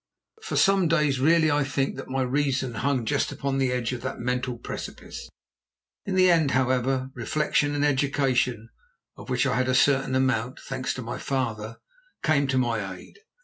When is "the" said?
3.59-3.71, 6.15-6.27